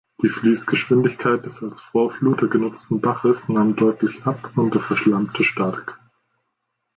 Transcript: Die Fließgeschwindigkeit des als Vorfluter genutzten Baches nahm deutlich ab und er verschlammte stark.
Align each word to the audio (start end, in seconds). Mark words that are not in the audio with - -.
Die 0.23 0.29
Fließgeschwindigkeit 0.29 1.45
des 1.45 1.61
als 1.61 1.79
Vorfluter 1.79 2.47
genutzten 2.47 3.01
Baches 3.01 3.49
nahm 3.49 3.75
deutlich 3.75 4.25
ab 4.25 4.49
und 4.57 4.73
er 4.73 4.81
verschlammte 4.81 5.43
stark. 5.43 5.99